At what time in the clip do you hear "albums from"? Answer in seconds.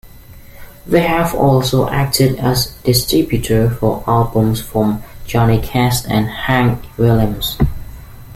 4.07-5.03